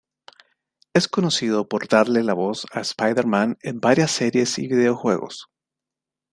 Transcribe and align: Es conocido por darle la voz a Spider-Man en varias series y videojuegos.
Es 0.95 1.07
conocido 1.07 1.69
por 1.69 1.87
darle 1.87 2.23
la 2.23 2.33
voz 2.33 2.65
a 2.71 2.79
Spider-Man 2.79 3.59
en 3.61 3.79
varias 3.79 4.09
series 4.09 4.57
y 4.57 4.67
videojuegos. 4.67 5.45